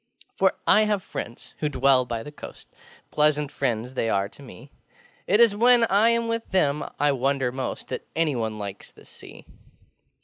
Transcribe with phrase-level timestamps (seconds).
[0.35, 2.65] For I have friends who dwell by the coastŌĆö
[3.11, 4.71] Pleasant friends they are to me!
[5.27, 9.45] It is when I am with them I wonder most That anyone likes the Sea.